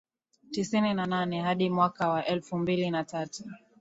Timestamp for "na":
0.93-1.05, 2.91-3.03